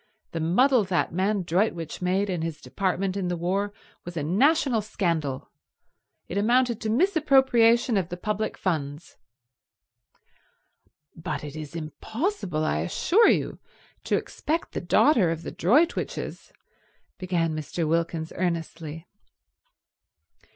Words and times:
The 0.31 0.39
muddle 0.39 0.83
that 0.85 1.13
man 1.13 1.43
Droitwich 1.43 2.01
made 2.01 2.27
in 2.27 2.41
his 2.41 2.59
department 2.59 3.15
in 3.15 3.27
the 3.27 3.37
war 3.37 3.71
was 4.03 4.17
a 4.17 4.23
national 4.23 4.81
scandal. 4.81 5.51
It 6.27 6.39
amounted 6.39 6.81
to 6.81 6.89
misappropriation 6.89 7.97
of 7.97 8.09
the 8.09 8.17
public 8.17 8.57
funds." 8.57 9.17
"But 11.15 11.43
it 11.43 11.55
is 11.55 11.75
impossible, 11.75 12.65
I 12.65 12.79
assure 12.79 13.29
you, 13.29 13.59
to 14.05 14.17
expect 14.17 14.71
the 14.71 14.81
daughter 14.81 15.29
of 15.29 15.43
the 15.43 15.51
Droitwiches—" 15.51 16.51
began 17.19 17.55
Mr. 17.55 17.87
Wilkins 17.87 18.33
earnestly. 18.35 19.05